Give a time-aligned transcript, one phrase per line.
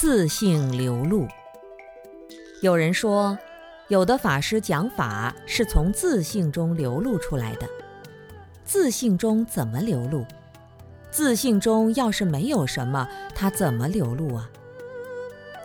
[0.00, 1.26] 自性流露。
[2.62, 3.36] 有人说，
[3.88, 7.66] 有的法师讲法是从自性中流露出来的。
[8.64, 10.24] 自性中怎么流露？
[11.10, 14.48] 自性中要是没有什么，它怎么流露啊？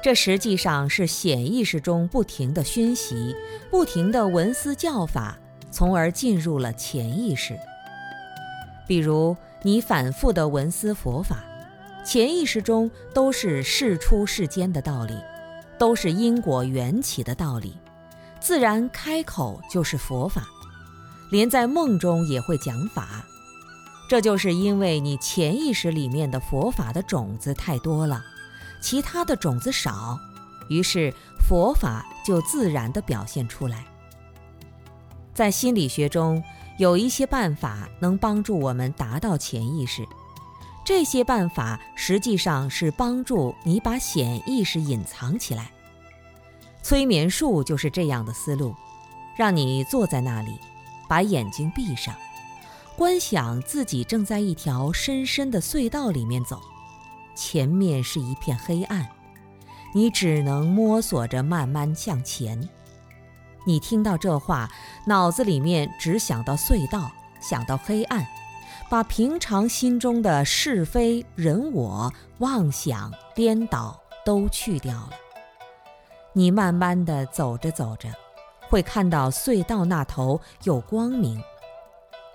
[0.00, 3.34] 这实际上是显意识中不停的熏习，
[3.68, 5.36] 不停的闻思教法，
[5.72, 7.58] 从而进入了潜意识。
[8.86, 11.44] 比如你反复的闻思佛法。
[12.04, 15.14] 潜意识中都是事出世间的道理，
[15.78, 17.76] 都是因果缘起的道理，
[18.40, 20.48] 自然开口就是佛法，
[21.30, 23.24] 连在梦中也会讲法。
[24.08, 28.24] 这就是因为你潜意识里面的佛法的种子太多了，
[28.80, 30.18] 其他的种子少，
[30.68, 31.14] 于是
[31.46, 33.84] 佛法就自然的表现出来。
[35.32, 36.42] 在心理学中，
[36.78, 40.04] 有一些办法能帮助我们达到潜意识。
[40.90, 45.70] 这些办法实际上是帮助你把显意识隐藏起来。
[46.82, 48.74] 催眠术就是这样的思路，
[49.36, 50.58] 让你坐在那里，
[51.08, 52.12] 把眼睛闭上，
[52.96, 56.60] 观想自己正在一条深深的隧道里面走，
[57.36, 59.08] 前面是一片黑暗，
[59.94, 62.68] 你只能摸索着慢慢向前。
[63.64, 64.68] 你听到这话，
[65.06, 68.26] 脑子里面只想到隧道，想到黑暗。
[68.90, 75.10] 把平常心中的是非人我妄想颠倒都去掉了，
[76.32, 78.08] 你慢慢的走着走着，
[78.68, 81.40] 会看到隧道那头有光明，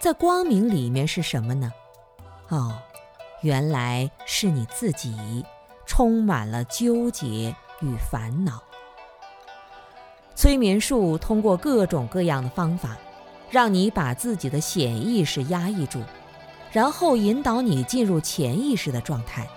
[0.00, 1.70] 在光明里面是什么呢？
[2.48, 2.78] 哦，
[3.42, 5.44] 原来是你自己，
[5.84, 8.62] 充满了纠结与烦恼。
[10.34, 12.96] 催眠术通过各种各样的方法，
[13.50, 16.00] 让你把自己的潜意识压抑住。
[16.72, 19.48] 然后引导你进入潜意识的状态。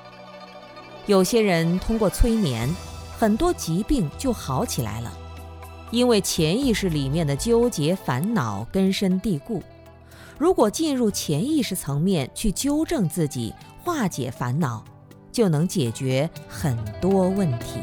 [1.07, 2.69] 有些人通过催眠，
[3.17, 5.11] 很多疾病就好起来了，
[5.89, 9.61] 因为潜意识里面的纠结烦恼根深蒂固。
[10.37, 14.83] 如果进入潜意识层面去纠正自己、化解烦恼，
[15.31, 17.79] 就能解决很多问题。